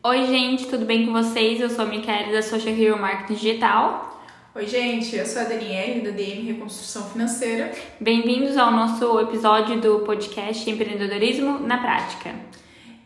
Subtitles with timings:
[0.00, 1.60] Oi, gente, tudo bem com vocês?
[1.60, 4.22] Eu sou a Micaela da Social Hero Marketing Digital.
[4.54, 7.72] Oi, gente, eu sou a Daniele da DM Reconstrução Financeira.
[7.98, 12.32] Bem-vindos ao nosso episódio do podcast Empreendedorismo na Prática.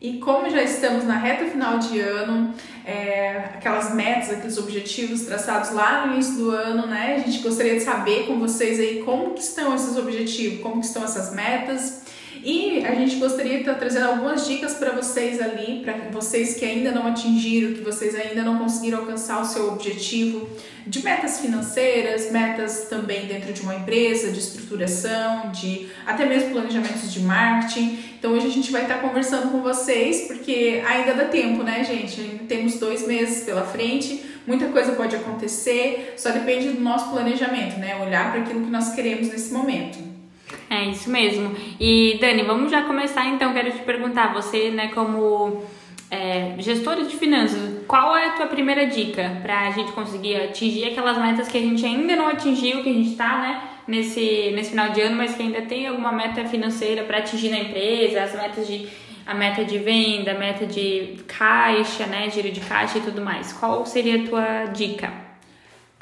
[0.03, 2.53] E como já estamos na reta final de ano,
[2.85, 7.15] é, aquelas metas, aqueles objetivos traçados lá no início do ano, né?
[7.15, 10.87] A gente gostaria de saber com vocês aí como que estão esses objetivos, como que
[10.87, 12.03] estão essas metas
[12.45, 16.65] e a gente gostaria de estar trazendo algumas dicas para vocês ali, para vocês que
[16.65, 20.49] ainda não atingiram, que vocês ainda não conseguiram alcançar o seu objetivo
[20.85, 27.13] de metas financeiras, metas também dentro de uma empresa, de estruturação, de até mesmo planejamentos
[27.13, 27.99] de marketing.
[28.19, 32.21] Então hoje a gente vai estar conversando com vocês, porque ainda dá tempo, né, gente?
[32.21, 37.79] Ainda temos dois meses pela frente, muita coisa pode acontecer, só depende do nosso planejamento,
[37.79, 38.03] né?
[38.05, 40.22] Olhar para aquilo que nós queremos nesse momento.
[40.71, 41.55] É isso mesmo.
[41.79, 43.53] E Dani, vamos já começar então.
[43.53, 45.63] Quero te perguntar, você, né, como
[46.11, 50.85] é, gestora de finanças, qual é a tua primeira dica para a gente conseguir atingir
[50.85, 54.71] aquelas metas que a gente ainda não atingiu, que a gente está, né, nesse, nesse
[54.71, 58.35] final de ano, mas que ainda tem alguma meta financeira para atingir na empresa, as
[58.35, 58.89] metas de
[59.25, 63.53] a meta de venda, a meta de caixa, né, giro de caixa e tudo mais.
[63.53, 65.22] Qual seria a tua dica?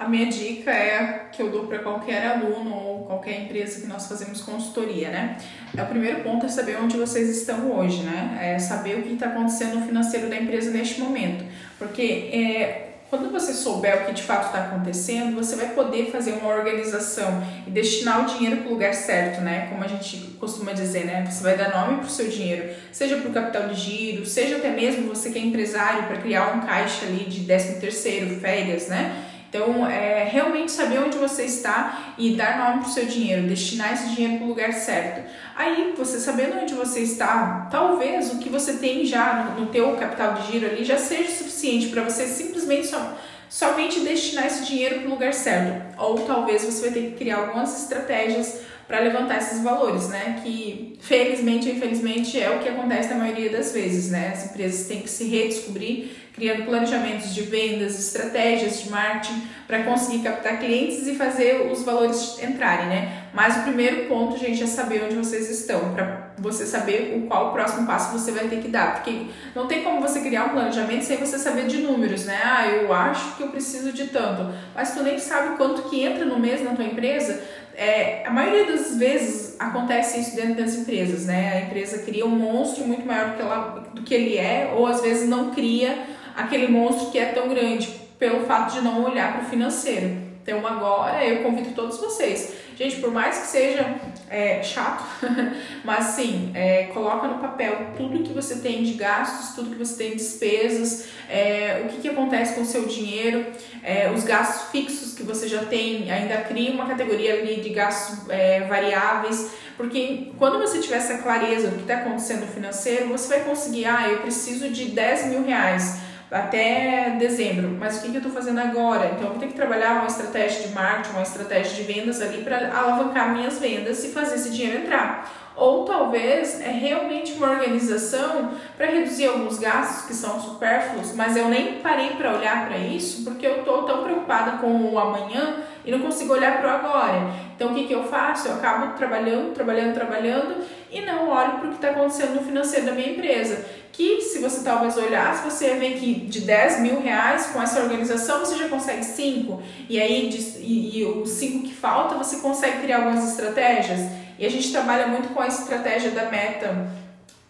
[0.00, 4.06] A minha dica é que eu dou para qualquer aluno ou qualquer empresa que nós
[4.08, 5.36] fazemos consultoria, né?
[5.76, 8.38] É o primeiro ponto é saber onde vocês estão hoje, né?
[8.40, 11.44] É saber o que está acontecendo no financeiro da empresa neste momento,
[11.78, 16.32] porque é, quando você souber o que de fato está acontecendo, você vai poder fazer
[16.32, 19.66] uma organização e destinar o dinheiro para o lugar certo, né?
[19.68, 21.26] Como a gente costuma dizer, né?
[21.26, 24.56] Você vai dar nome para o seu dinheiro, seja para o capital de giro, seja
[24.56, 28.88] até mesmo você que é empresário para criar um caixa ali de 13 terceiro, férias,
[28.88, 29.26] né?
[29.50, 33.92] Então, é realmente saber onde você está e dar nome para o seu dinheiro, destinar
[33.92, 35.28] esse dinheiro para o lugar certo.
[35.56, 39.96] Aí, você sabendo onde você está, talvez o que você tem já no, no teu
[39.96, 45.00] capital de giro ali já seja suficiente para você simplesmente só, somente destinar esse dinheiro
[45.00, 45.98] para o lugar certo.
[45.98, 50.40] Ou talvez você vai ter que criar algumas estratégias para levantar esses valores, né?
[50.44, 54.32] Que felizmente ou infelizmente é o que acontece na maioria das vezes, né?
[54.32, 60.20] As empresas têm que se redescobrir criando planejamentos de vendas, estratégias de marketing para conseguir
[60.20, 63.24] captar clientes e fazer os valores entrarem, né?
[63.34, 67.50] Mas o primeiro ponto, gente, é saber onde vocês estão, para você saber o qual
[67.50, 70.48] o próximo passo você vai ter que dar, porque não tem como você criar um
[70.48, 72.40] planejamento sem você saber de números, né?
[72.42, 76.24] Ah, eu acho que eu preciso de tanto, mas tu nem sabe quanto que entra
[76.24, 77.40] no mês na tua empresa.
[77.76, 81.52] É, a maioria das vezes acontece isso dentro das empresas, né?
[81.52, 83.58] A empresa cria um monstro muito maior do que, ela,
[83.94, 85.96] do que ele é, ou às vezes não cria
[86.36, 90.30] aquele monstro que é tão grande pelo fato de não olhar para o financeiro.
[90.42, 92.54] Então agora eu convido todos vocês.
[92.76, 93.94] Gente, por mais que seja
[94.28, 95.04] é, chato,
[95.84, 99.96] mas sim, é, coloca no papel tudo que você tem de gastos, tudo que você
[99.96, 103.44] tem de despesas, é, o que, que acontece com o seu dinheiro,
[103.82, 108.28] é, os gastos fixos que você já tem, ainda cria uma categoria ali de gastos
[108.30, 113.28] é, variáveis, porque quando você tiver essa clareza do que está acontecendo no financeiro, você
[113.28, 118.16] vai conseguir, ah, eu preciso de 10 mil reais até dezembro, mas o que, que
[118.16, 119.06] eu estou fazendo agora?
[119.06, 122.42] Então eu vou ter que trabalhar uma estratégia de marketing, uma estratégia de vendas ali
[122.44, 125.28] para alavancar minhas vendas e fazer esse dinheiro entrar.
[125.56, 131.48] Ou talvez é realmente uma organização para reduzir alguns gastos que são supérfluos, mas eu
[131.48, 135.90] nem parei para olhar para isso porque eu estou tão preocupada com o amanhã e
[135.90, 137.30] não consigo olhar para o agora.
[137.56, 138.48] Então o que, que eu faço?
[138.48, 142.86] Eu acabo trabalhando, trabalhando, trabalhando e não olho para o que está acontecendo no financeiro
[142.86, 147.46] da minha empresa que se você talvez olhasse, você vê que de 10 mil reais
[147.46, 151.74] com essa organização você já consegue 5, e aí de, e, e os 5 que
[151.74, 154.00] falta você consegue criar algumas estratégias.
[154.38, 156.88] E a gente trabalha muito com a estratégia da meta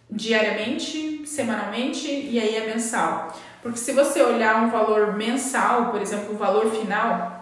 [0.09, 3.33] diariamente, semanalmente e aí é mensal.
[3.61, 7.41] Porque se você olhar um valor mensal, por exemplo, o valor final,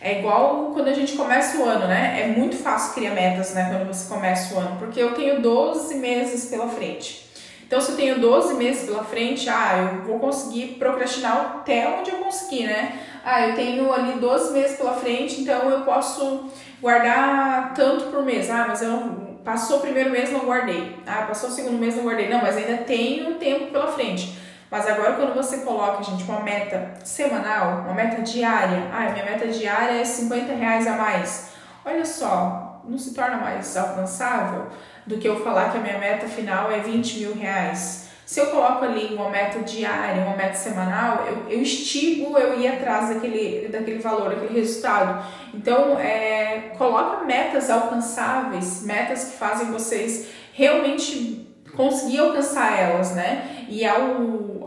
[0.00, 2.22] é igual quando a gente começa o ano, né?
[2.22, 3.68] É muito fácil criar metas, né?
[3.70, 7.25] Quando você começa o ano, porque eu tenho 12 meses pela frente.
[7.66, 12.10] Então, se eu tenho 12 meses pela frente, ah, eu vou conseguir procrastinar até onde
[12.10, 12.96] eu conseguir, né?
[13.24, 16.48] Ah, eu tenho ali 12 meses pela frente, então eu posso
[16.80, 18.48] guardar tanto por mês.
[18.50, 20.96] Ah, mas eu passou o primeiro mês, não guardei.
[21.04, 22.28] Ah, passou o segundo mês, não guardei.
[22.28, 24.38] Não, mas ainda tenho tempo pela frente.
[24.70, 29.46] Mas agora quando você coloca, gente, uma meta semanal, uma meta diária, ah, minha meta
[29.48, 31.50] diária é 50 reais a mais.
[31.84, 34.66] Olha só, não se torna mais alcançável?
[35.06, 38.08] do que eu falar que a minha meta final é 20 mil reais.
[38.26, 42.66] Se eu coloco ali uma meta diária, uma meta semanal, eu, eu estigo eu ir
[42.66, 45.24] atrás daquele, daquele valor, daquele resultado.
[45.54, 51.46] Então, é, coloca metas alcançáveis, metas que fazem vocês realmente
[51.76, 53.66] conseguir alcançar elas, né?
[53.68, 54.00] E ao,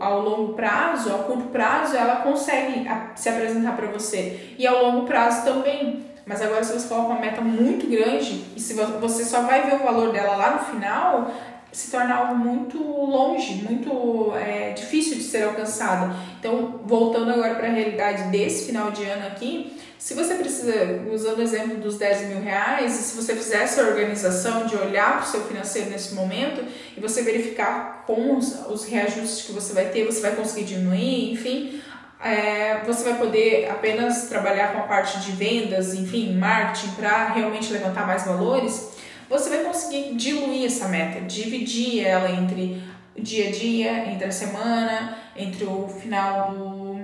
[0.00, 4.54] ao longo prazo, ao curto prazo, ela consegue se apresentar para você.
[4.58, 6.08] E ao longo prazo também.
[6.30, 9.74] Mas agora, se você coloca uma meta muito grande e se você só vai ver
[9.74, 11.34] o valor dela lá no final,
[11.72, 16.14] se torna algo muito longe, muito é, difícil de ser alcançado.
[16.38, 20.72] Então, voltando agora para a realidade desse final de ano aqui, se você precisa,
[21.12, 25.18] usando o exemplo dos 10 mil reais, e se você fizer essa organização de olhar
[25.18, 26.64] para o seu financeiro nesse momento
[26.96, 31.32] e você verificar com os, os reajustes que você vai ter, você vai conseguir diminuir,
[31.32, 31.82] enfim,
[32.22, 37.72] é, você vai poder apenas trabalhar com a parte de vendas, enfim, marketing, para realmente
[37.72, 38.90] levantar mais valores
[39.30, 42.82] você vai conseguir diluir essa meta, dividir ela entre
[43.16, 46.96] o dia a dia, entre a semana, entre o final do,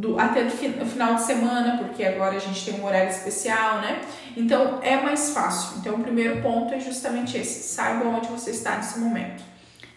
[0.00, 4.00] do até o final de semana, porque agora a gente tem um horário especial, né?
[4.34, 5.78] Então é mais fácil.
[5.78, 9.44] Então o primeiro ponto é justamente esse: saiba onde você está nesse momento.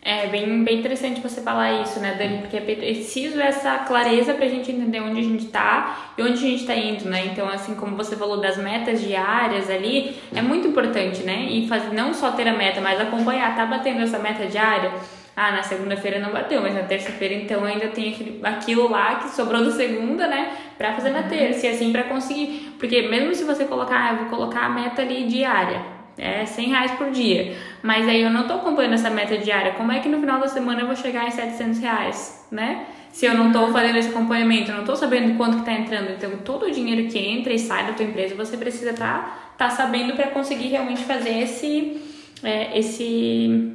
[0.09, 2.37] É bem, bem interessante você falar isso, né, Dani?
[2.37, 6.49] Porque é preciso essa clareza pra gente entender onde a gente tá e onde a
[6.49, 7.25] gente tá indo, né?
[7.25, 11.47] Então, assim como você falou das metas diárias ali, é muito importante, né?
[11.49, 14.93] E fazer, não só ter a meta, mas acompanhar, tá batendo essa meta diária?
[15.35, 19.29] Ah, na segunda-feira não bateu, mas na terça-feira então ainda tem aquele, aquilo lá que
[19.31, 20.53] sobrou da segunda, né?
[20.77, 22.75] Pra fazer na terça e assim pra conseguir.
[22.79, 26.69] Porque mesmo se você colocar, ah, eu vou colocar a meta ali diária, é 100
[26.69, 27.55] reais por dia.
[27.83, 29.73] Mas aí eu não tô acompanhando essa meta diária.
[29.73, 32.85] Como é que no final da semana eu vou chegar em 700 reais, né?
[33.11, 36.11] Se eu não tô fazendo esse acompanhamento, eu não tô sabendo quanto que tá entrando.
[36.11, 39.69] Então, todo o dinheiro que entra e sai da tua empresa, você precisa tá, tá
[39.69, 42.01] sabendo para conseguir realmente fazer esse,
[42.43, 43.73] é, esse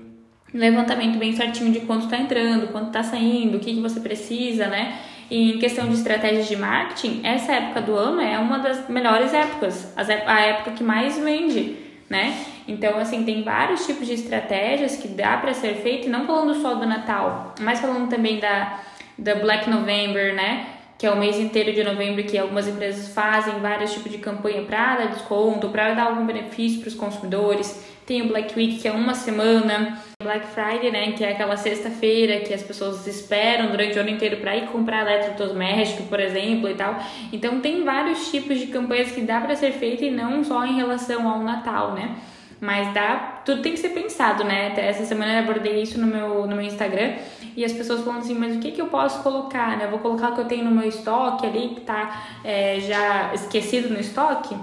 [0.53, 4.67] levantamento bem certinho de quanto tá entrando, quanto tá saindo, o que, que você precisa,
[4.67, 4.99] né?
[5.31, 9.33] E em questão de estratégias de marketing, essa época do ano é uma das melhores
[9.33, 11.82] épocas, a época que mais vende
[12.13, 12.45] né?
[12.69, 16.75] Então, assim, tem vários tipos de estratégias que dá para ser feito, não falando só
[16.75, 18.81] do Natal, mas falando também da,
[19.17, 20.67] da Black November, né?
[20.99, 24.63] Que é o mês inteiro de novembro que algumas empresas fazem vários tipos de campanha
[24.63, 27.92] para dar desconto, para dar algum benefício para os consumidores.
[28.07, 29.99] Tem o Black Week, que é uma semana.
[30.23, 34.37] Black Friday, né, que é aquela sexta-feira que as pessoas esperam durante o ano inteiro
[34.37, 36.97] para ir comprar eletrodoméstico, por exemplo, e tal.
[37.33, 40.77] Então tem vários tipos de campanhas que dá para ser feita e não só em
[40.77, 42.17] relação ao Natal, né?
[42.61, 44.69] Mas dá, tudo tem que ser pensado, né?
[44.69, 47.15] Até essa semana eu abordei isso no meu, no meu Instagram
[47.57, 49.87] e as pessoas falando assim, mas o que, que eu posso colocar, né?
[49.87, 53.35] Eu vou colocar o que eu tenho no meu estoque ali, que tá é, já
[53.35, 54.55] esquecido no estoque?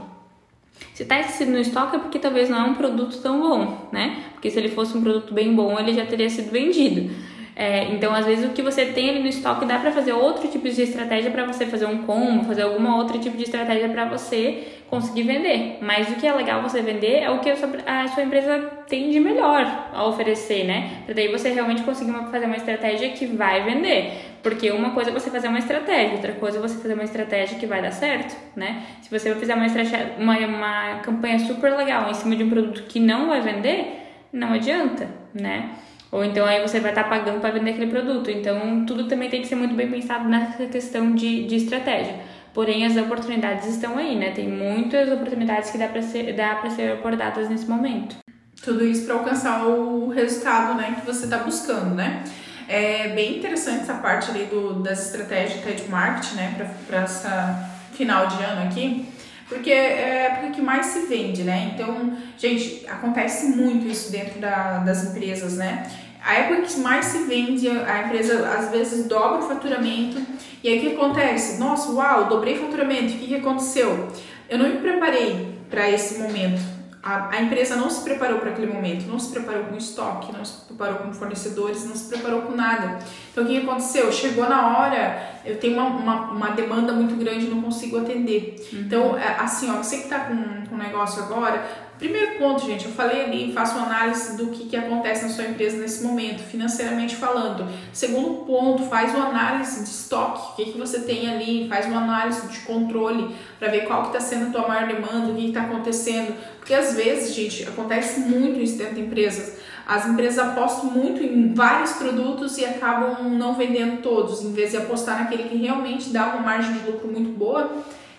[0.93, 4.23] Se está esquecido no estoque é porque talvez não é um produto tão bom, né?
[4.33, 7.13] Porque se ele fosse um produto bem bom, ele já teria sido vendido.
[7.55, 10.47] É, então, às vezes, o que você tem ali no estoque dá para fazer outro
[10.47, 14.05] tipo de estratégia para você fazer um combo, fazer alguma outra tipo de estratégia para
[14.05, 15.77] você conseguir vender.
[15.81, 18.59] Mas o que é legal você vender é o que a sua, a sua empresa
[18.87, 21.01] tem de melhor a oferecer, né?
[21.05, 24.13] Para daí você realmente conseguir uma, fazer uma estratégia que vai vender.
[24.41, 27.59] Porque uma coisa é você fazer uma estratégia, outra coisa é você fazer uma estratégia
[27.59, 28.83] que vai dar certo, né?
[29.01, 32.83] Se você fizer uma, estratégia, uma, uma campanha super legal em cima de um produto
[32.83, 33.99] que não vai vender,
[34.31, 35.71] não adianta, né?
[36.11, 38.29] Ou então aí você vai estar tá pagando para vender aquele produto.
[38.31, 42.15] Então tudo também tem que ser muito bem pensado nessa questão de, de estratégia.
[42.53, 44.31] Porém, as oportunidades estão aí, né?
[44.31, 48.17] Tem muitas oportunidades que dá para ser, dá ser abordadas nesse momento.
[48.61, 52.23] Tudo isso para alcançar o resultado né, que você está buscando, né?
[52.67, 58.27] É bem interessante essa parte ali do, das estratégias de marketing, né, para essa final
[58.27, 59.07] de ano aqui,
[59.49, 61.71] porque é a época que mais se vende, né?
[61.73, 65.89] Então, gente, acontece muito isso dentro da, das empresas, né?
[66.23, 70.21] A época que mais se vende, a empresa às vezes dobra o faturamento.
[70.63, 71.59] E aí o que acontece?
[71.59, 73.13] Nossa, uau, dobrei o faturamento.
[73.13, 74.09] O que, que aconteceu?
[74.47, 76.78] Eu não me preparei para esse momento.
[77.01, 80.43] A, a, empresa não se preparou para aquele momento, não se preparou com estoque, não
[80.43, 82.99] se preparou com fornecedores, não se preparou com nada.
[83.31, 84.11] Então o que aconteceu?
[84.11, 88.55] Chegou na hora, eu tenho uma, uma, uma demanda muito grande não consigo atender.
[88.73, 88.79] Uhum.
[88.81, 92.85] Então, é, assim, ó, você que está com, com um negócio agora, Primeiro ponto, gente,
[92.85, 96.39] eu falei ali, faço uma análise do que, que acontece na sua empresa nesse momento,
[96.41, 97.67] financeiramente falando.
[97.91, 102.01] Segundo ponto, faz uma análise de estoque, o que, que você tem ali, faz uma
[102.01, 105.47] análise de controle para ver qual que está sendo a tua maior demanda, o que
[105.47, 106.33] está acontecendo.
[106.57, 109.59] Porque às vezes, gente, acontece muito isso dentro de empresas.
[109.85, 114.77] As empresas apostam muito em vários produtos e acabam não vendendo todos, em vez de
[114.77, 117.69] apostar naquele que realmente dá uma margem de lucro muito boa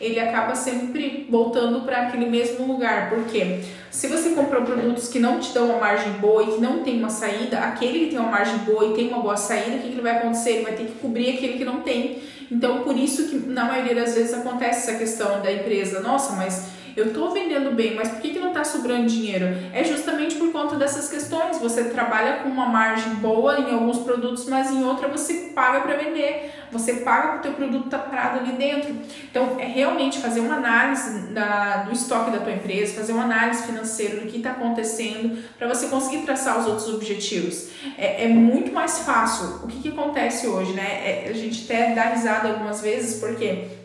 [0.01, 3.11] ele acaba sempre voltando para aquele mesmo lugar.
[3.11, 6.83] Porque se você comprou produtos que não te dão uma margem boa e que não
[6.83, 9.81] tem uma saída, aquele que tem uma margem boa e tem uma boa saída, o
[9.81, 10.51] que, que vai acontecer?
[10.51, 12.23] Ele vai ter que cobrir aquele que não tem.
[12.51, 16.80] Então, por isso que na maioria das vezes acontece essa questão da empresa, nossa, mas
[16.97, 19.47] Eu tô vendendo bem, mas por que, que não tá sobrando dinheiro?
[19.73, 21.59] É justamente por conta dessas questões.
[21.59, 25.97] Você trabalha com uma margem boa em alguns produtos, mas em outra você paga para
[25.97, 26.53] vender.
[26.73, 28.95] Você paga para o teu produto estar tá parado ali dentro.
[29.29, 33.65] Então, é realmente fazer uma análise da, do estoque da tua empresa, fazer uma análise
[33.65, 37.71] financeira do que está acontecendo para você conseguir traçar os outros objetivos.
[37.99, 39.65] É, é muito mais fácil.
[39.65, 41.01] O que, que acontece hoje, né?
[41.05, 43.80] É, a gente até dá risada algumas vezes porque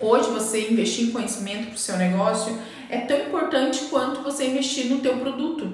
[0.00, 4.86] hoje você investir em conhecimento para o seu negócio é tão importante quanto você investir
[4.86, 5.72] no teu produto.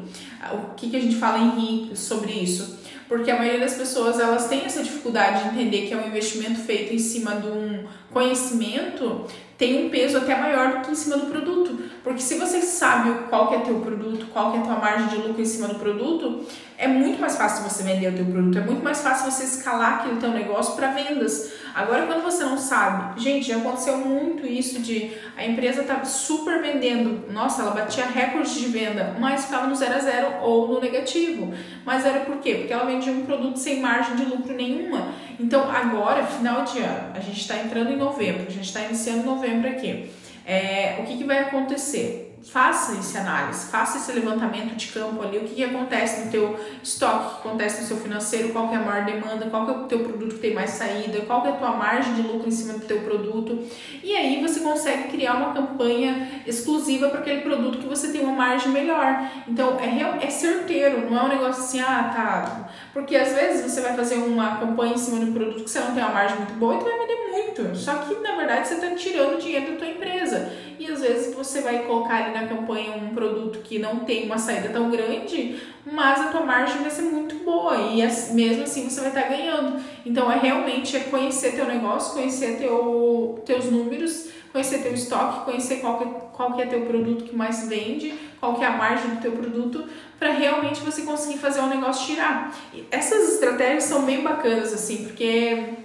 [0.53, 2.85] O que, que a gente fala em RI sobre isso?
[3.09, 6.61] porque a maioria das pessoas elas têm essa dificuldade de entender que é um investimento
[6.61, 11.17] feito em cima de um conhecimento tem um peso até maior do que em cima
[11.17, 11.79] do produto.
[12.03, 15.09] Porque se você sabe qual que é teu produto, qual que é a tua margem
[15.09, 16.45] de lucro em cima do produto,
[16.77, 20.01] é muito mais fácil você vender o teu produto, é muito mais fácil você escalar
[20.01, 21.53] aquele teu negócio para vendas.
[21.75, 26.61] Agora, quando você não sabe, gente, já aconteceu muito isso de a empresa tá super
[26.61, 30.81] vendendo, nossa, ela batia recordes de venda, mas ficava no zero a zero ou no
[30.81, 31.53] negativo.
[31.85, 32.57] Mas era por quê?
[32.57, 35.09] Porque ela vendia um produto sem margem de lucro nenhuma.
[35.39, 39.25] Então, agora, final de ano, a gente está entrando em novembro, a gente está iniciando
[39.25, 40.11] novembro aqui.
[40.47, 42.24] É, o que, que vai acontecer?
[42.45, 46.61] Faça esse análise, faça esse levantamento de campo ali, o que, que acontece no teu
[46.83, 49.73] estoque, o que acontece no seu financeiro, qual que é a maior demanda, qual que
[49.73, 52.23] é o teu produto que tem mais saída, qual que é a tua margem de
[52.23, 53.67] lucro em cima do teu produto.
[54.03, 58.35] E aí você consegue criar uma campanha exclusiva para aquele produto que você tem uma
[58.35, 59.31] margem melhor.
[59.49, 62.69] Então é, real, é certeiro, não é um negócio assim, ah, tá.
[62.93, 65.81] Porque às vezes você vai fazer uma campanha em cima de um produto que você
[65.81, 67.77] não tem uma margem muito boa e tu vai vender muito.
[67.77, 70.53] Só que na verdade você está tirando dinheiro da tua empresa.
[70.79, 74.39] E às vezes você vai colocar ali na campanha um produto que não tem uma
[74.39, 78.03] saída tão grande, mas a tua margem vai ser muito boa e
[78.33, 79.81] mesmo assim você vai estar ganhando.
[80.05, 85.81] Então é realmente é conhecer teu negócio, conhecer teu, teus números, conhecer teu estoque, conhecer
[85.81, 89.11] qual que, qual que é teu produto que mais vende, qual que é a margem
[89.11, 89.85] do teu produto,
[90.19, 92.57] para realmente você conseguir fazer o negócio tirar.
[92.73, 95.84] E essas estratégias são bem bacanas assim, porque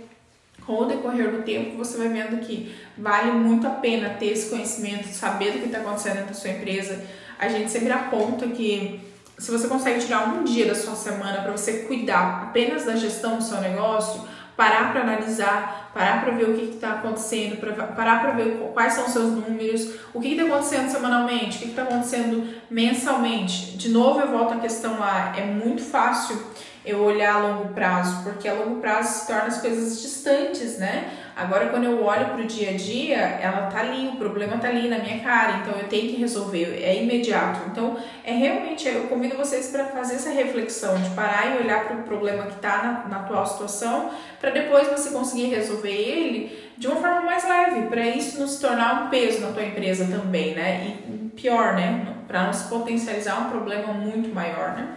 [0.69, 4.51] com o decorrer do tempo, você vai vendo que vale muito a pena ter esse
[4.51, 7.03] conhecimento, saber do que está acontecendo da sua empresa.
[7.39, 9.01] A gente sempre aponta que
[9.35, 13.37] se você consegue tirar um dia da sua semana para você cuidar apenas da gestão
[13.37, 14.21] do seu negócio,
[14.59, 18.91] parar para analisar, parar para ver o que está acontecendo, pra, parar para ver quais
[18.91, 23.77] são os seus números, o que está acontecendo semanalmente, o que está acontecendo mensalmente.
[23.77, 26.37] De novo, eu volto à questão lá, é muito fácil
[26.85, 31.09] eu olhar a longo prazo, porque a longo prazo se torna as coisas distantes, né?
[31.39, 34.67] Agora, quando eu olho para o dia a dia, ela tá ali, o problema tá
[34.67, 37.61] ali na minha cara, então eu tenho que resolver, é imediato.
[37.71, 41.95] Então, é realmente, eu convido vocês para fazer essa reflexão, de parar e olhar para
[41.95, 46.87] o problema que está na, na atual situação, para depois você conseguir resolver ele de
[46.87, 50.53] uma forma mais leve, para isso não se tornar um peso na tua empresa também,
[50.55, 50.97] né?
[51.07, 52.15] E pior, né?
[52.27, 54.89] Para não se potencializar um problema muito maior, né?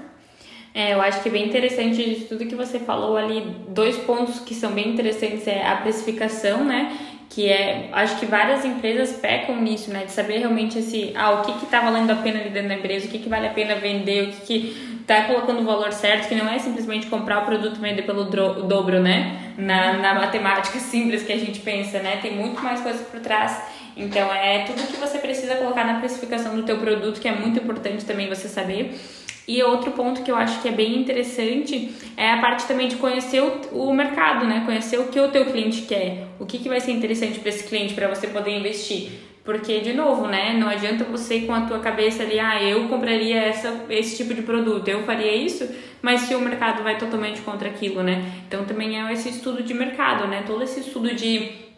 [0.75, 3.41] É, eu acho que é bem interessante de tudo que você falou ali.
[3.69, 6.97] Dois pontos que são bem interessantes é a precificação, né?
[7.29, 10.05] Que é, acho que várias empresas pecam nisso, né?
[10.05, 12.75] De saber realmente esse, ah, o que que tá valendo a pena ali dentro da
[12.75, 15.93] empresa, o que que vale a pena vender, o que que tá colocando o valor
[15.93, 19.53] certo, que não é simplesmente comprar o produto e vender pelo dobro, né?
[19.59, 22.19] Na, na matemática simples que a gente pensa, né?
[22.23, 23.61] Tem muito mais coisa por trás.
[23.95, 27.61] Então, é tudo que você precisa colocar na precificação do teu produto, que é muito
[27.61, 28.99] importante também você saber.
[29.47, 32.97] E outro ponto que eu acho que é bem interessante é a parte também de
[32.97, 34.63] conhecer o, o mercado, né?
[34.65, 37.65] Conhecer o que o teu cliente quer, o que, que vai ser interessante para esse
[37.65, 39.11] cliente para você poder investir.
[39.45, 40.53] Porque, de novo, né?
[40.53, 44.43] Não adianta você com a tua cabeça ali, ah, eu compraria essa, esse tipo de
[44.43, 45.69] produto, eu faria isso,
[46.01, 48.25] mas se o mercado vai totalmente contra aquilo, né?
[48.47, 50.45] Então também é esse estudo de mercado, né?
[50.47, 51.72] Todo esse estudo de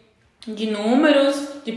[0.47, 1.71] de números, de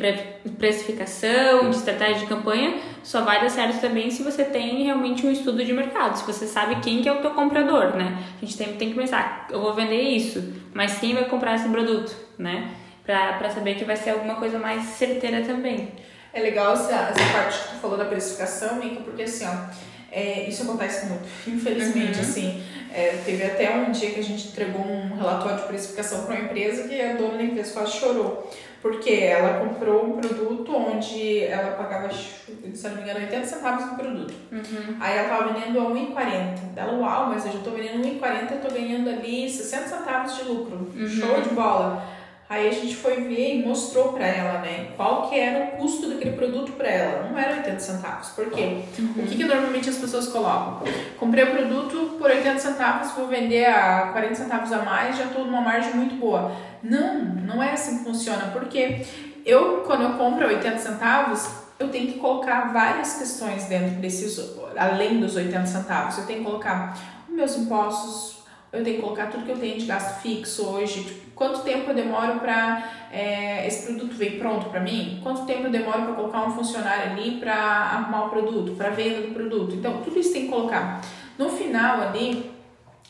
[0.58, 5.32] precificação, de estratégia de campanha, só vai dar certo também se você tem realmente um
[5.32, 8.18] estudo de mercado, se você sabe quem que é o teu comprador, né?
[8.37, 11.68] A gente tem, tem que pensar, eu vou vender isso, mas quem vai comprar esse
[11.68, 12.70] produto, né?
[13.04, 15.90] Pra, saber que vai ser alguma coisa mais certeira também.
[16.34, 19.72] É legal essa, essa parte que tu falou da precificação, Mika, porque assim, ó,
[20.18, 22.25] é, isso acontece muito, infelizmente, uhum.
[22.25, 22.62] assim.
[22.92, 26.44] É, teve até um dia que a gente entregou um relatório de precificação para uma
[26.44, 28.50] empresa que a dona da empresa quase chorou.
[28.80, 33.96] Porque ela comprou um produto onde ela pagava, se não me engano, 80 centavos no
[33.96, 34.32] produto.
[34.52, 34.96] Uhum.
[35.00, 36.58] Aí ela estava vendendo a 1,40.
[36.76, 40.44] Ela, uau, mas eu já estou vendendo 1,40 e estou ganhando ali 60 centavos de
[40.44, 40.76] lucro.
[40.94, 41.08] Uhum.
[41.08, 42.17] Show de bola.
[42.50, 46.09] Aí a gente foi ver e mostrou para ela, né, qual que era o custo
[46.09, 47.28] daquele produto para ela.
[47.28, 48.28] Não era 80 centavos.
[48.31, 48.85] Por quê?
[48.99, 49.12] Uhum.
[49.19, 50.83] O que, que normalmente as pessoas colocam?
[51.19, 55.45] Comprei o produto por 80 centavos, vou vender a 40 centavos a mais, já estou
[55.45, 56.50] numa margem muito boa.
[56.83, 58.50] Não, não é assim que funciona.
[58.50, 59.05] Porque
[59.45, 61.47] eu, quando eu compro a 80 centavos,
[61.78, 66.17] eu tenho que colocar várias questões dentro desses, além dos 80 centavos.
[66.17, 66.97] Eu tenho que colocar
[67.28, 68.38] meus impostos,
[68.73, 71.90] eu tenho que colocar tudo que eu tenho de gasto fixo hoje, tipo, quanto tempo
[71.90, 76.12] eu demoro para é, esse produto vir pronto para mim, quanto tempo eu demoro para
[76.14, 79.76] colocar um funcionário ali para arrumar o produto, para venda do produto.
[79.76, 81.00] Então, tudo isso tem que colocar.
[81.38, 82.50] No final ali,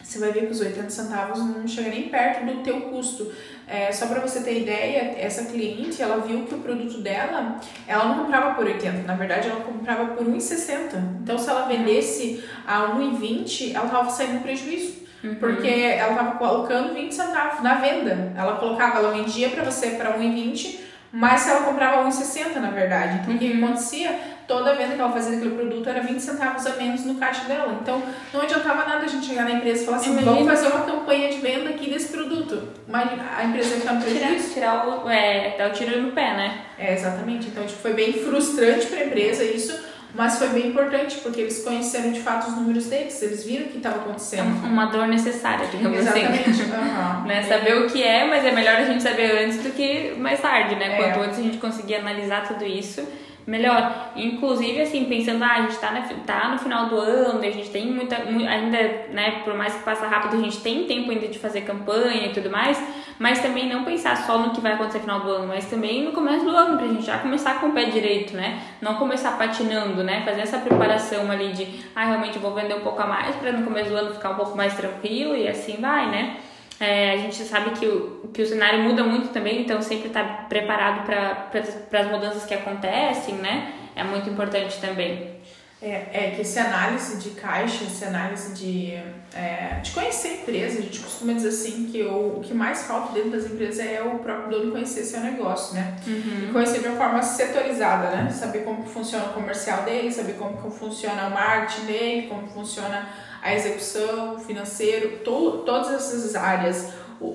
[0.05, 3.33] você vai ver que os 80 centavos não chega nem perto do teu custo.
[3.67, 8.05] É, só para você ter ideia, essa cliente, ela viu que o produto dela, ela
[8.05, 11.21] não comprava por 80, na verdade ela comprava por 1,60.
[11.23, 15.08] Então se ela vendesse a 1,20, ela tava saindo prejuízo.
[15.23, 15.35] Uhum.
[15.37, 18.33] Porque ela tava colocando 20 centavos na venda.
[18.37, 20.81] Ela colocava, ela vendia para você para 1,20,
[21.13, 23.21] mas se ela comprava 1,60 na verdade.
[23.23, 23.65] Então o que uhum.
[23.65, 24.39] acontecia?
[24.49, 27.79] toda venda que ela fazia daquele produto era 20 centavos a menos no caixa dela.
[27.81, 30.33] Então, não adiantava nada a gente chegar na empresa e falar assim, Imagina.
[30.33, 32.69] vamos fazer uma campanha de venda aqui desse produto.
[32.89, 34.55] Mas a empresa ficar no prejuízo.
[34.55, 36.63] Tirar, tirar o, é, dar o tiro no pé, né?
[36.79, 37.49] É, exatamente.
[37.49, 39.79] Então, tipo, foi bem frustrante para a empresa isso,
[40.15, 43.69] mas foi bem importante, porque eles conheceram de fato os números deles, eles viram o
[43.69, 44.65] que estava acontecendo.
[44.65, 46.51] Uma dor necessária, digamos Exatamente.
[46.51, 46.63] assim.
[46.63, 47.27] Uhum.
[47.27, 47.43] né?
[47.43, 50.75] Saber o que é, mas é melhor a gente saber antes do que mais tarde,
[50.77, 50.95] né?
[50.95, 50.97] É.
[50.97, 53.07] Quanto antes a gente conseguir analisar tudo isso
[53.49, 54.11] melhor.
[54.15, 57.71] Inclusive, assim, pensando, ah, a gente tá, na, tá no final do ano, a gente
[57.71, 58.79] tem muita, ainda,
[59.11, 62.33] né, por mais que passa rápido, a gente tem tempo ainda de fazer campanha e
[62.35, 62.79] tudo mais,
[63.19, 66.05] mas também não pensar só no que vai acontecer no final do ano, mas também
[66.05, 68.61] no começo do ano, pra gente já começar com o pé direito, né?
[68.83, 70.23] Não começar patinando, né?
[70.27, 73.65] Fazer essa preparação ali de, ah, realmente vou vender um pouco a mais para no
[73.65, 76.37] começo do ano ficar um pouco mais tranquilo e assim vai, né?
[76.81, 80.25] É, a gente sabe que o, que o cenário muda muito também, então sempre estar
[80.25, 83.73] tá preparado para as mudanças que acontecem, né?
[83.97, 85.38] É muito importante também.
[85.81, 88.95] É, é que essa análise de caixa, essa análise de,
[89.33, 92.83] é, de conhecer a empresa, a gente costuma dizer assim que o, o que mais
[92.83, 95.97] falta dentro das empresas é o próprio dono conhecer seu negócio, né?
[96.05, 96.49] Uhum.
[96.49, 98.29] E conhecer de uma forma setorizada, né?
[98.31, 103.09] Saber como funciona o comercial dele, saber como funciona o marketing dele, como funciona
[103.41, 106.89] a execução, financeiro, to, todas essas áreas.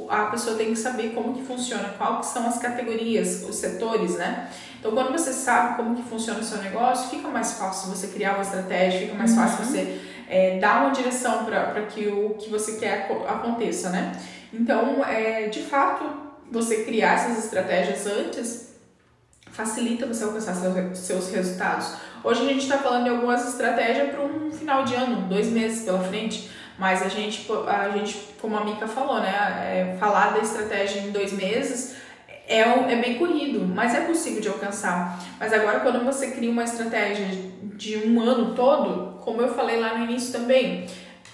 [0.10, 4.50] A pessoa tem que saber como que funciona, quais são as categorias, os setores, né?
[4.80, 8.34] Então, quando você sabe como que funciona o seu negócio, fica mais fácil você criar
[8.34, 9.38] uma estratégia, fica mais uhum.
[9.38, 14.12] fácil você é, dar uma direção para que o que você quer aconteça, né?
[14.54, 16.06] Então, é, de fato,
[16.52, 18.74] você criar essas estratégias antes
[19.52, 21.94] facilita você alcançar seus, seus resultados.
[22.24, 25.86] Hoje a gente está falando de algumas estratégias para um final de ano, dois meses
[25.86, 30.40] pela frente, mas a gente, a gente como a Mika falou, né, é, falar da
[30.40, 31.96] estratégia em dois meses
[32.48, 35.20] é, é bem corrido, mas é possível de alcançar.
[35.40, 37.26] Mas agora, quando você cria uma estratégia
[37.76, 40.86] de um ano todo, como eu falei lá no início também,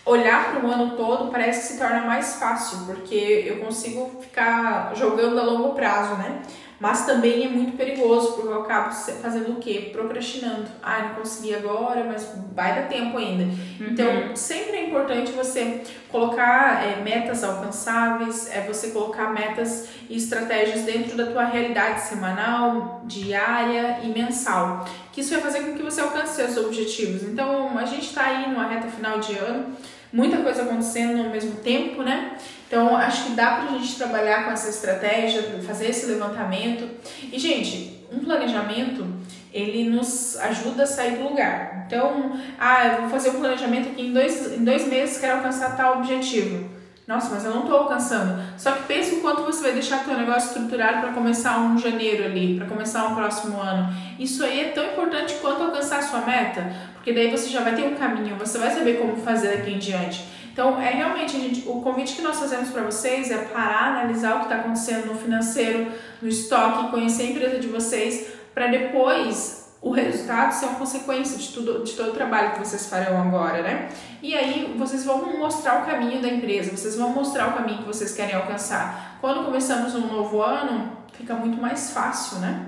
[0.05, 4.93] olhar para o ano todo parece que se torna mais fácil, porque eu consigo ficar
[4.95, 6.41] jogando a longo prazo, né?
[6.79, 9.89] Mas também é muito perigoso, porque eu acabo fazendo o quê?
[9.91, 10.67] Procrastinando.
[10.81, 13.43] Ah, não consegui agora, mas vai dar tempo ainda.
[13.43, 13.87] Uhum.
[13.91, 20.83] Então, sempre é importante você colocar é, metas alcançáveis, é você colocar metas e estratégias
[20.83, 24.85] dentro da tua realidade semanal, diária e mensal.
[25.11, 27.23] Que isso vai fazer com que você alcance seus objetivos.
[27.23, 29.75] Então, a gente está aí numa reta final de ano,
[30.13, 32.37] muita coisa acontecendo ao mesmo tempo, né?
[32.69, 36.87] Então, acho que dá pra gente trabalhar com essa estratégia, fazer esse levantamento.
[37.33, 39.07] E, gente, um planejamento,
[39.51, 41.85] ele nos ajuda a sair do lugar.
[41.87, 45.75] Então, ah, eu vou fazer um planejamento aqui em dois, em dois meses, quero alcançar
[45.75, 46.69] tal objetivo.
[47.07, 48.39] Nossa, mas eu não estou alcançando.
[48.55, 52.23] Só que pensa o quanto você vai deixar teu negócio estruturado para começar um janeiro
[52.23, 53.91] ali, para começar um próximo ano.
[54.19, 57.73] Isso aí é tão importante quanto alcançar a sua meta, porque daí você já vai
[57.73, 60.23] ter um caminho, você vai saber como fazer daqui em diante.
[60.51, 64.39] Então, é realmente gente, o convite que nós fazemos para vocês é parar, analisar o
[64.39, 69.91] que está acontecendo no financeiro, no estoque, conhecer a empresa de vocês, para depois o
[69.91, 73.89] resultado ser uma consequência de, tudo, de todo o trabalho que vocês farão agora, né?
[74.21, 77.85] E aí vocês vão mostrar o caminho da empresa, vocês vão mostrar o caminho que
[77.85, 79.17] vocês querem alcançar.
[79.21, 82.65] Quando começamos um novo ano, fica muito mais fácil, né?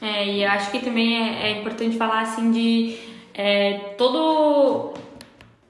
[0.00, 2.98] É, e eu acho que também é, é importante falar assim de
[3.32, 4.94] é, todo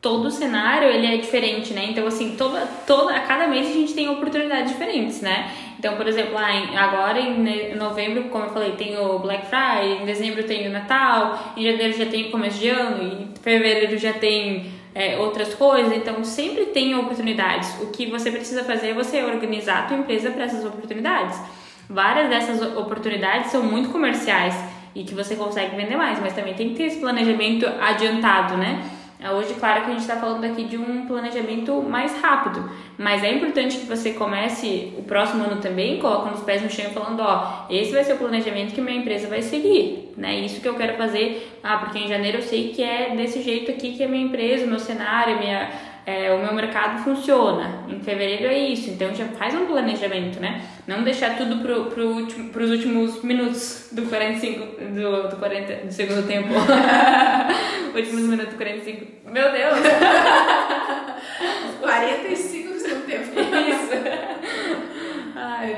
[0.07, 1.87] todo cenário ele é diferente, né?
[1.91, 5.51] Então, assim, toda, toda, a cada mês a gente tem oportunidades diferentes, né?
[5.77, 10.45] Então, por exemplo, agora em novembro, como eu falei, tem o Black Friday, em dezembro
[10.45, 14.71] tem o Natal, em janeiro já tem o começo de ano, em fevereiro já tem
[14.95, 17.75] é, outras coisas, então sempre tem oportunidades.
[17.83, 21.37] O que você precisa fazer é você organizar a tua empresa para essas oportunidades.
[21.91, 24.55] Várias dessas oportunidades são muito comerciais
[24.95, 28.85] e que você consegue vender mais, mas também tem que ter esse planejamento adiantado, né?
[29.19, 33.25] É, hoje, claro que a gente está falando aqui de um planejamento mais rápido, mas
[33.25, 37.21] é importante que você comece o próximo ano também colocando os pés no chão falando,
[37.21, 40.39] ó, esse vai ser o planejamento que minha empresa vai seguir, né?
[40.41, 43.71] Isso que eu quero fazer, ah, porque em janeiro eu sei que é desse jeito
[43.71, 45.71] aqui que a minha empresa, o meu cenário, minha,
[46.07, 47.85] é, o meu mercado funciona.
[47.89, 50.63] Em fevereiro é isso, então já faz um planejamento, né?
[50.87, 55.93] Não deixar tudo pro, pro último, pros últimos minutos do 45, do, do 40, do
[55.93, 56.51] segundo tempo.
[57.93, 59.33] últimos minutos do 45.
[59.33, 59.79] Meu Deus!
[61.83, 63.41] 45 do segundo tempo.
[63.41, 63.91] Isso.
[65.35, 65.77] Ai,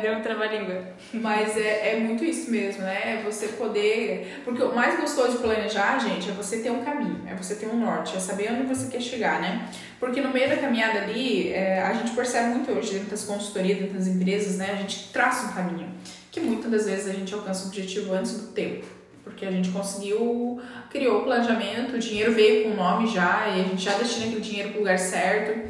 [0.49, 0.87] trabalhinho.
[1.15, 3.21] Mas é, é muito isso mesmo, né?
[3.21, 4.43] É você poder.
[4.45, 7.67] Porque o mais gostoso de planejar, gente, é você ter um caminho, é você ter
[7.67, 9.69] um norte, é saber onde você quer chegar, né?
[10.01, 13.79] Porque no meio da caminhada ali, é, a gente percebe muito hoje dentro das consultorias,
[13.79, 14.71] dentro das empresas, né?
[14.73, 15.89] A gente traça um caminho.
[16.31, 19.69] Que muitas das vezes a gente alcança o objetivo antes do tempo porque a gente
[19.69, 20.59] conseguiu,
[20.91, 24.25] criou o planejamento, o dinheiro veio com o nome já, e a gente já destina
[24.27, 25.69] aquele dinheiro para o lugar certo.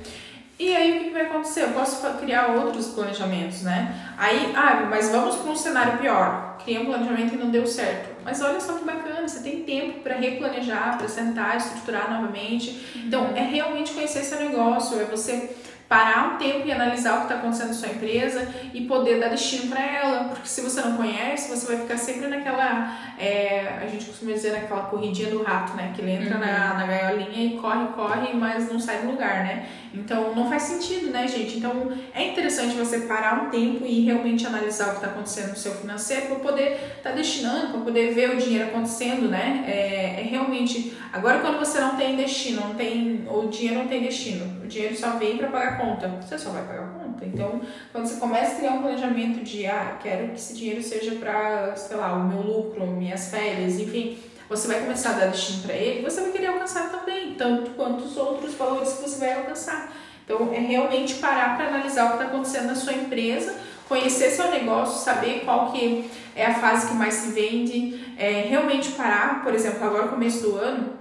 [0.59, 1.63] E aí o que vai acontecer?
[1.63, 3.95] Eu posso criar outros planejamentos, né?
[4.19, 6.59] Aí, ah, mas vamos para um cenário pior.
[6.65, 8.17] Criei um planejamento e não deu certo.
[8.25, 12.85] Mas olha só que bacana, você tem tempo para replanejar, para sentar, estruturar novamente.
[12.97, 15.57] Então, é realmente conhecer seu negócio, é você
[15.89, 19.29] parar um tempo e analisar o que está acontecendo na sua empresa e poder dar
[19.29, 23.87] destino para ela, porque se você não conhece, você vai ficar sempre naquela, é, a
[23.87, 26.41] gente costuma dizer naquela corridinha do rato, né, que ele entra uhum.
[26.41, 30.65] na, na gaiolinha e corre, corre, mas não sai do lugar, né, então não faz
[30.65, 34.97] sentido, né, gente, então é interessante você parar um tempo e realmente analisar o que
[34.97, 38.69] está acontecendo no seu financeiro para poder estar tá destinando, para poder ver o dinheiro
[38.69, 43.79] acontecendo, né, é, é realmente, agora quando você não tem destino, não tem, o dinheiro
[43.79, 46.89] não tem destino, o dinheiro só vem para pagar conta, você só vai pagar a
[46.89, 47.25] conta.
[47.25, 47.61] Então,
[47.93, 51.75] quando você começa a criar um planejamento de, ah, quero que esse dinheiro seja para,
[51.77, 55.75] sei lá, o meu lucro, minhas férias, enfim, você vai começar a dar destino para
[55.75, 59.93] ele, você vai querer alcançar também, tanto quanto os outros valores que você vai alcançar.
[60.25, 63.55] Então, é realmente parar para analisar o que está acontecendo na sua empresa,
[63.89, 68.93] conhecer seu negócio, saber qual que é a fase que mais se vende, é, realmente
[68.93, 70.98] parar, por exemplo, agora começo do ano,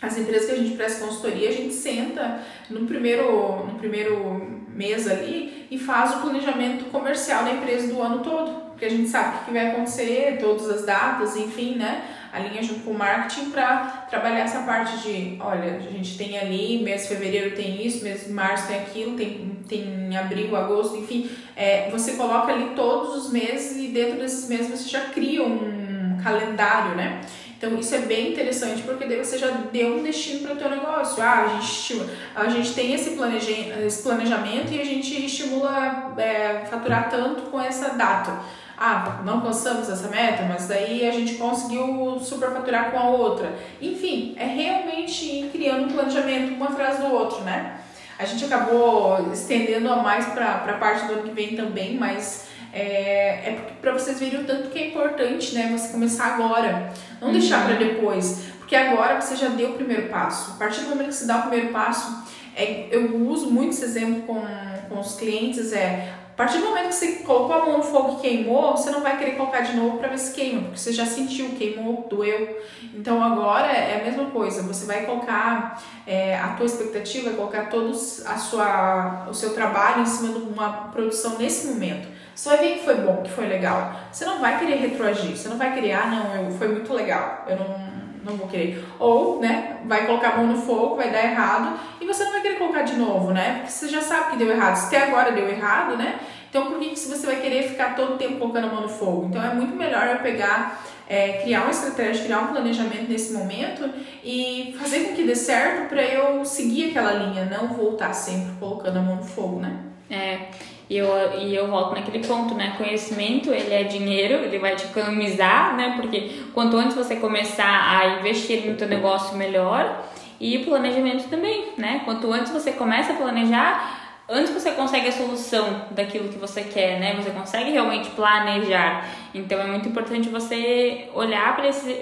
[0.00, 5.08] as empresas que a gente presta consultoria, a gente senta no primeiro, no primeiro mês
[5.08, 9.38] ali e faz o planejamento comercial da empresa do ano todo, porque a gente sabe
[9.38, 12.04] o que vai acontecer, todas as datas, enfim, né?
[12.32, 16.82] Alinha junto com o marketing para trabalhar essa parte de, olha, a gente tem ali,
[16.84, 21.28] mês de fevereiro tem isso, mês de março tem aquilo, tem, tem abril, agosto, enfim.
[21.56, 26.18] É, você coloca ali todos os meses e dentro desses meses você já cria um
[26.22, 27.20] calendário, né?
[27.58, 30.70] Então isso é bem interessante porque daí você já deu um destino para o teu
[30.70, 31.20] negócio.
[31.20, 33.50] Ah, a gente, a gente tem esse, planeja,
[33.84, 38.38] esse planejamento e a gente estimula é, faturar tanto com essa data.
[38.78, 43.52] Ah, não alcançamos essa meta, mas daí a gente conseguiu superfaturar com a outra.
[43.82, 47.80] Enfim, é realmente ir criando um planejamento um atrás do outro, né?
[48.16, 52.47] A gente acabou estendendo a mais para a parte do ano que vem também, mas
[52.72, 55.68] é, é para vocês verem o tanto que é importante, né?
[55.76, 57.34] Você começar agora, não uhum.
[57.34, 60.52] deixar para depois, porque agora você já deu o primeiro passo.
[60.52, 63.84] A partir do momento que você dá o primeiro passo, é, eu uso muito esse
[63.84, 64.42] exemplo com,
[64.88, 68.18] com os clientes, é a partir do momento que você colocou a mão no fogo
[68.18, 70.92] e queimou, você não vai querer colocar de novo para ver se queima, porque você
[70.92, 72.62] já sentiu, queimou, doeu.
[72.94, 78.24] Então agora é a mesma coisa, você vai colocar é, a tua expectativa, colocar todos
[78.24, 82.06] a sua, o seu trabalho em cima de uma produção nesse momento.
[82.38, 83.96] Você vai ver que foi bom, que foi legal.
[84.12, 87.44] Você não vai querer retroagir, você não vai querer, ah, não, eu, foi muito legal,
[87.48, 87.76] eu não,
[88.24, 88.86] não vou querer.
[88.96, 92.40] Ou, né, vai colocar a mão no fogo, vai dar errado e você não vai
[92.40, 93.54] querer colocar de novo, né?
[93.56, 94.76] Porque você já sabe que deu errado.
[94.76, 96.20] Se até agora deu errado, né?
[96.48, 98.88] Então, por que, que você vai querer ficar todo o tempo colocando a mão no
[98.88, 99.26] fogo?
[99.26, 103.90] Então, é muito melhor eu pegar, é, criar uma estratégia, criar um planejamento nesse momento
[104.22, 108.96] e fazer com que dê certo para eu seguir aquela linha, não voltar sempre colocando
[108.96, 109.76] a mão no fogo, né?
[110.08, 110.77] É.
[110.90, 111.06] E eu,
[111.38, 112.74] e eu volto naquele ponto, né?
[112.78, 115.94] Conhecimento, ele é dinheiro, ele vai te economizar, né?
[116.00, 120.04] Porque quanto antes você começar a investir no teu negócio, melhor.
[120.40, 122.02] E planejamento também, né?
[122.04, 126.98] Quanto antes você começa a planejar, antes você consegue a solução daquilo que você quer,
[126.98, 127.14] né?
[127.16, 129.08] Você consegue realmente planejar.
[129.34, 131.92] Então é muito importante você olhar para esse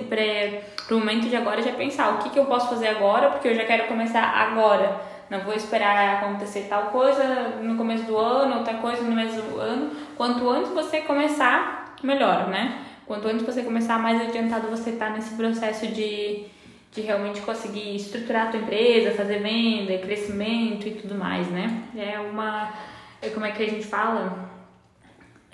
[0.87, 3.31] para o momento de agora e já pensar o que, que eu posso fazer agora,
[3.31, 8.17] porque eu já quero começar agora não vou esperar acontecer tal coisa no começo do
[8.17, 9.91] ano, outra coisa no do ano.
[10.17, 12.83] Quanto antes você começar, melhor, né?
[13.07, 16.45] Quanto antes você começar, mais adiantado você tá nesse processo de,
[16.93, 21.83] de realmente conseguir estruturar a tua empresa, fazer venda, crescimento e tudo mais, né?
[21.97, 22.73] É uma.
[23.21, 24.51] É como é que a gente fala?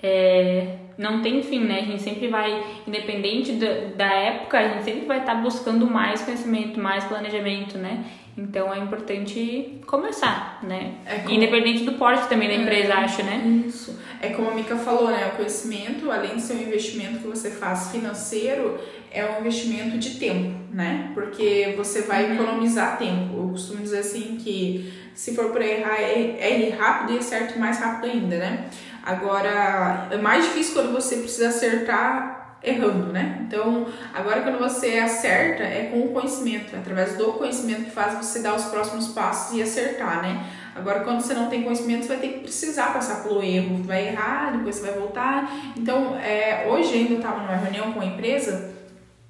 [0.01, 1.79] É, não tem fim, né?
[1.79, 5.87] A gente sempre vai, independente da, da época, a gente sempre vai estar tá buscando
[5.87, 8.03] mais conhecimento, mais planejamento, né?
[8.35, 10.95] Então é importante começar, né?
[11.05, 13.63] É como- Independente do porte também da empresa, acho, né?
[13.67, 13.99] Isso.
[14.19, 15.27] É como a Mica falou, né?
[15.33, 18.79] O conhecimento, além de ser um investimento que você faz financeiro,
[19.11, 21.11] é um investimento de tempo, né?
[21.13, 22.33] Porque você vai Uhum.
[22.33, 23.37] economizar tempo.
[23.37, 27.59] Eu costumo dizer assim que se for para errar, é, é ir rápido e acerte
[27.59, 28.65] mais rápido ainda, né?
[29.03, 33.39] Agora, é mais difícil quando você precisa acertar errando, né?
[33.45, 38.15] Então, agora quando você acerta, é com o conhecimento, é através do conhecimento que faz
[38.15, 40.45] você dar os próximos passos e acertar, né?
[40.75, 44.07] Agora, quando você não tem conhecimento, você vai ter que precisar passar pelo erro, vai
[44.07, 45.51] errar, depois você vai voltar.
[45.77, 48.73] Então, é, hoje ainda estava numa reunião com a empresa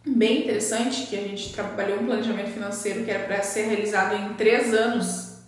[0.05, 4.33] bem interessante, que a gente trabalhou um planejamento financeiro que era para ser realizado em
[4.35, 5.39] três anos,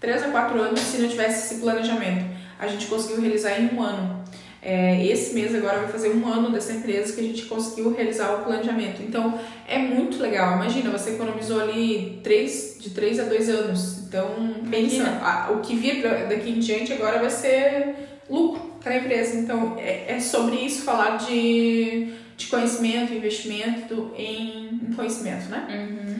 [0.00, 2.36] três a quatro anos, se não tivesse esse planejamento.
[2.58, 4.17] A gente conseguiu realizar em um ano.
[4.60, 8.34] É, esse mês agora vai fazer um ano dessa empresa que a gente conseguiu realizar
[8.34, 9.00] o planejamento.
[9.02, 10.54] Então é muito legal.
[10.56, 13.98] Imagina, você economizou ali três, de 3 a 2 anos.
[14.08, 14.28] Então
[14.70, 17.94] pensa, a- o que vir da- daqui em diante agora vai ser
[18.28, 19.36] lucro para a empresa.
[19.38, 25.66] Então é, é sobre isso falar de, de conhecimento, investimento em, em conhecimento, né?
[25.70, 26.17] Uhum.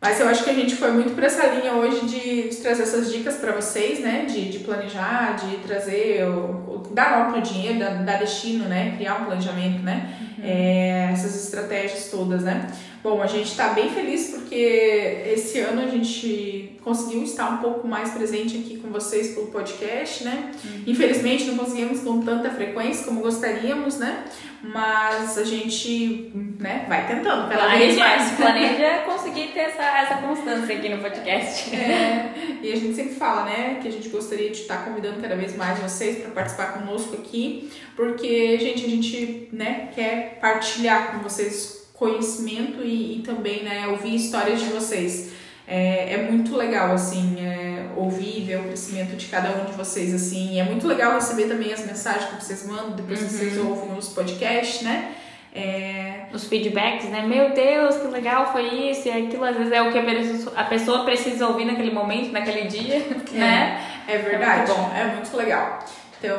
[0.00, 2.82] Mas eu acho que a gente foi muito para essa linha hoje de, de trazer
[2.82, 4.26] essas dicas para vocês, né?
[4.26, 8.94] De, de planejar, de trazer, o, o, dar nome pro dinheiro, dar, dar destino, né?
[8.96, 10.14] Criar um planejamento, né?
[10.42, 12.66] É, essas estratégias todas, né?
[13.06, 17.86] Bom, a gente está bem feliz porque esse ano a gente conseguiu estar um pouco
[17.86, 20.50] mais presente aqui com vocês pelo podcast, né?
[20.84, 24.24] Infelizmente não conseguimos com tanta frequência como gostaríamos, né?
[24.60, 28.32] Mas a gente, né, vai tentando cada vez mais.
[28.32, 31.76] Planeja, planeja conseguir ter essa, essa constância aqui no podcast.
[31.76, 35.36] É, e a gente sempre fala, né, que a gente gostaria de estar convidando cada
[35.36, 41.18] vez mais vocês para participar conosco aqui, porque, gente, a gente, né, quer partilhar com
[41.20, 45.30] vocês conhecimento e, e também, né, ouvir histórias de vocês.
[45.68, 49.72] É, é muito legal, assim, é, ouvir e ver o crescimento de cada um de
[49.72, 50.54] vocês, assim.
[50.54, 53.96] E é muito legal receber também as mensagens que vocês mandam, depois que vocês ouvem
[53.98, 55.12] os podcasts, né?
[55.54, 57.22] É, Os feedbacks, né?
[57.26, 59.42] Meu Deus, que legal foi isso e aquilo.
[59.44, 62.98] Às vezes é o que a pessoa- precisa ouvir naquele momento, naquele dia,
[63.32, 63.80] né?
[64.06, 64.94] É verdade, É muito bom.
[64.94, 65.78] é muito legal.
[66.18, 66.38] Então,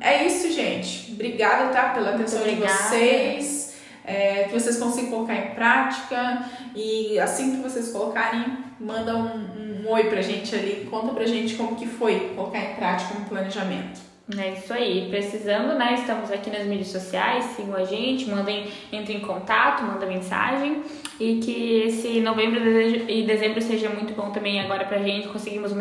[0.00, 1.12] é isso, gente.
[1.12, 3.69] Obrigada, tá, pela atenção de vocês.
[4.04, 8.44] É, que vocês consigam colocar em prática e assim que vocês colocarem,
[8.80, 12.74] manda um, um oi pra gente ali, conta pra gente como que foi colocar em
[12.74, 14.10] prática um planejamento.
[14.38, 15.08] É isso aí.
[15.10, 15.94] Precisando, né?
[15.94, 20.82] Estamos aqui nas mídias sociais, sigam a gente, mandem, entrem em contato, mandem mensagem.
[21.18, 25.28] E que esse novembro e dezembro seja muito bom também agora pra gente.
[25.28, 25.72] Conseguimos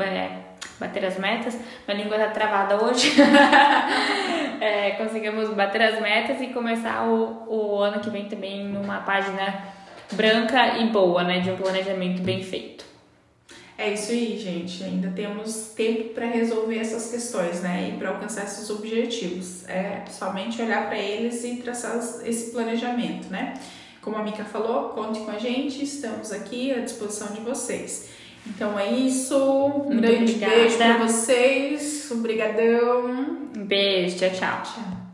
[0.00, 0.30] é,
[0.78, 1.58] bater as metas.
[1.86, 3.12] Minha língua tá travada hoje.
[4.66, 9.64] É, conseguimos bater as metas e começar o, o ano que vem também numa página
[10.12, 11.38] branca e boa, né?
[11.38, 12.84] De um planejamento bem feito.
[13.78, 14.82] É isso aí, gente.
[14.82, 17.92] Ainda temos tempo para resolver essas questões, né?
[17.92, 19.68] E para alcançar esses objetivos.
[19.68, 23.54] É somente olhar para eles e traçar esse planejamento, né?
[24.02, 28.08] Como a Mica falou, conte com a gente, estamos aqui à disposição de vocês.
[28.48, 29.36] Então é isso.
[29.36, 30.54] Um Muito grande obrigada.
[30.54, 32.08] beijo para vocês.
[32.10, 33.06] Obrigadão.
[33.56, 34.62] Um beijo, tchau, tchau.
[34.62, 35.05] Tchau.